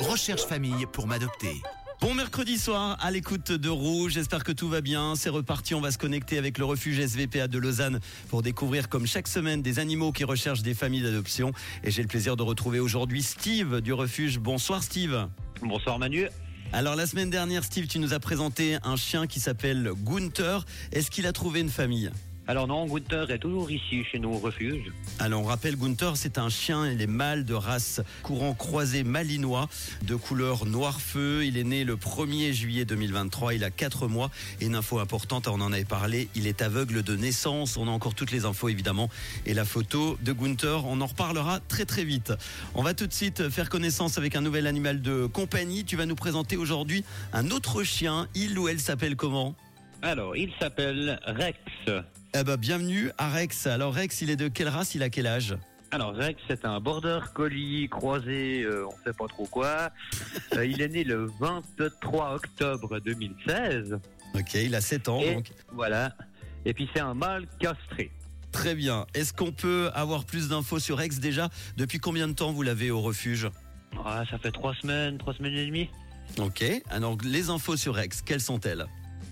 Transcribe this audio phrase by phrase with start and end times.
[0.00, 1.62] Recherche famille pour m'adopter.
[2.02, 5.14] Bon mercredi soir à l'écoute de Rouge, j'espère que tout va bien.
[5.16, 9.06] C'est reparti, on va se connecter avec le refuge SVPA de Lausanne pour découvrir comme
[9.06, 11.52] chaque semaine des animaux qui recherchent des familles d'adoption.
[11.84, 14.38] Et j'ai le plaisir de retrouver aujourd'hui Steve du refuge.
[14.38, 15.26] Bonsoir Steve.
[15.62, 16.28] Bonsoir Manu.
[16.74, 20.66] Alors la semaine dernière Steve, tu nous as présenté un chien qui s'appelle Gunther.
[20.92, 22.10] Est-ce qu'il a trouvé une famille?
[22.48, 24.92] Alors non, Gunther est toujours ici chez nous au refuge.
[25.18, 29.68] Alors on rappelle Gunther, c'est un chien, il est mâle de race courant croisé malinois
[30.02, 31.44] de couleur noir feu.
[31.44, 34.30] Il est né le 1er juillet 2023, il a 4 mois.
[34.60, 37.76] Et une info importante, on en avait parlé, il est aveugle de naissance.
[37.76, 39.10] On a encore toutes les infos évidemment.
[39.44, 42.32] Et la photo de Gunther, on en reparlera très très vite.
[42.74, 45.84] On va tout de suite faire connaissance avec un nouvel animal de compagnie.
[45.84, 48.28] Tu vas nous présenter aujourd'hui un autre chien.
[48.36, 49.56] Il ou elle s'appelle comment?
[50.02, 51.58] Alors, il s'appelle Rex.
[52.38, 53.66] Eh ben, bienvenue à Rex.
[53.66, 54.94] Alors Rex, il est de quelle race?
[54.94, 55.56] Il a quel âge?
[55.90, 59.88] Alors Rex, c'est un border collie croisé, euh, on sait pas trop quoi.
[60.54, 63.98] Euh, il est né le 23 octobre 2016.
[64.34, 65.20] Ok, il a 7 ans.
[65.20, 65.50] Et donc.
[65.72, 66.14] voilà.
[66.66, 68.10] Et puis c'est un mâle castré.
[68.52, 69.06] Très bien.
[69.14, 71.48] Est-ce qu'on peut avoir plus d'infos sur Rex déjà?
[71.78, 73.48] Depuis combien de temps vous l'avez au refuge?
[74.04, 75.88] Ah, ça fait trois semaines, trois semaines et demie.
[76.38, 76.62] Ok.
[76.90, 78.86] Alors les infos sur Rex, quelles sont-elles?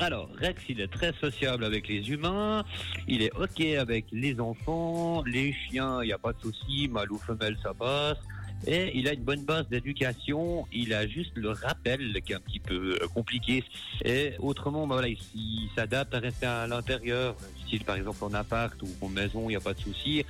[0.00, 2.64] Alors Rex, il est très sociable avec les humains.
[3.08, 7.10] Il est ok avec les enfants, les chiens, il n'y a pas de souci, mâle
[7.10, 8.18] ou femelle, ça passe.
[8.66, 10.66] Et il a une bonne base d'éducation.
[10.72, 13.64] Il a juste le rappel qui est un petit peu euh, compliqué.
[14.04, 17.36] Et autrement, bah voilà, il, s'adapte à rester à l'intérieur.
[17.66, 20.24] Style par exemple en appart ou en maison, il n'y a pas de souci.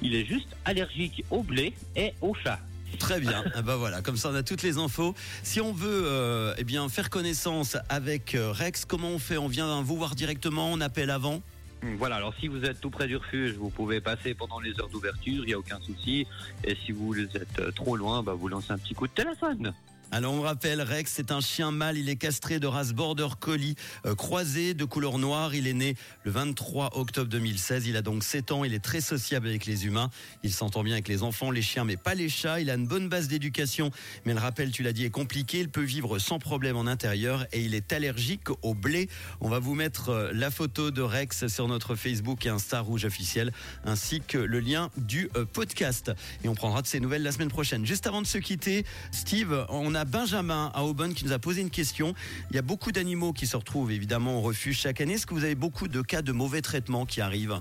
[0.00, 2.60] Il est juste allergique au blé et au chat.
[2.98, 3.44] Très bien.
[3.54, 5.14] Ah bah voilà, comme ça on a toutes les infos.
[5.42, 9.36] Si on veut euh, eh bien faire connaissance avec euh, Rex, comment on fait?
[9.36, 11.42] On vient vous voir directement, on appelle avant?
[11.98, 14.88] Voilà, alors si vous êtes tout près du refuge, vous pouvez passer pendant les heures
[14.88, 16.26] d'ouverture, il n'y a aucun souci.
[16.62, 19.72] Et si vous êtes euh, trop loin, bah, vous lancez un petit coup de téléphone.
[20.14, 23.76] Alors on rappelle, Rex, c'est un chien mâle, il est castré de race Border Collie,
[24.04, 25.54] euh, croisé de couleur noire.
[25.54, 29.00] Il est né le 23 octobre 2016, il a donc 7 ans, il est très
[29.00, 30.10] sociable avec les humains.
[30.42, 32.60] Il s'entend bien avec les enfants, les chiens, mais pas les chats.
[32.60, 33.90] Il a une bonne base d'éducation,
[34.26, 35.60] mais le rappel, tu l'as dit, est compliqué.
[35.60, 39.08] Il peut vivre sans problème en intérieur et il est allergique au blé.
[39.40, 43.06] On va vous mettre euh, la photo de Rex sur notre Facebook et Insta Rouge
[43.06, 43.50] officiel,
[43.86, 46.12] ainsi que le lien du euh, podcast.
[46.44, 47.86] Et on prendra de ces nouvelles la semaine prochaine.
[47.86, 51.60] Juste avant de se quitter, Steve, on a Benjamin à Aubonne qui nous a posé
[51.60, 52.14] une question.
[52.50, 55.14] Il y a beaucoup d'animaux qui se retrouvent évidemment au refuge chaque année.
[55.14, 57.60] Est-ce que vous avez beaucoup de cas de mauvais traitement qui arrivent?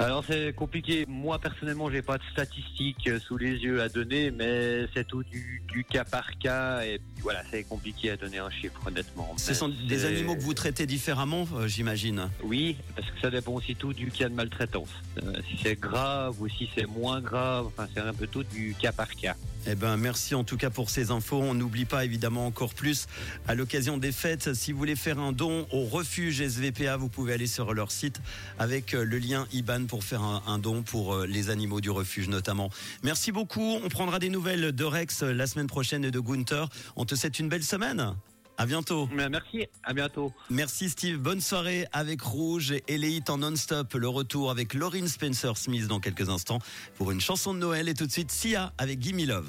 [0.00, 1.04] Alors c'est compliqué.
[1.06, 5.22] Moi personnellement, j'ai pas de statistiques euh, sous les yeux à donner, mais c'est tout
[5.22, 6.82] du, du cas par cas.
[6.86, 9.34] Et puis voilà, c'est compliqué à donner un chiffre honnêtement.
[9.36, 12.30] Ce Mais sont des animaux que vous traitez différemment, euh, j'imagine.
[12.42, 14.88] Oui, parce que ça dépend aussi tout du cas de maltraitance.
[15.22, 18.74] Euh, si c'est grave ou si c'est moins grave, enfin c'est un peu tout du
[18.80, 19.36] cas par cas.
[19.66, 21.42] Eh ben, merci en tout cas pour ces infos.
[21.42, 23.06] On n'oublie pas évidemment encore plus
[23.46, 24.54] à l'occasion des fêtes.
[24.54, 28.22] Si vous voulez faire un don au refuge SVPA, vous pouvez aller sur leur site
[28.58, 32.28] avec le lien IBAN pour faire un, un don pour euh, les animaux du refuge
[32.28, 32.70] notamment.
[33.02, 33.78] Merci beaucoup.
[33.82, 36.68] On prendra des nouvelles de Rex euh, la semaine prochaine et de Gunther.
[36.94, 38.14] On te souhaite une belle semaine.
[38.56, 39.08] À bientôt.
[39.12, 40.32] Merci, à bientôt.
[40.50, 41.16] Merci Steve.
[41.16, 43.94] Bonne soirée avec Rouge et hits en non-stop.
[43.94, 46.60] Le retour avec Lauryn Spencer Smith dans quelques instants
[46.96, 49.48] pour une chanson de Noël et tout de suite Sia avec Gimme Love.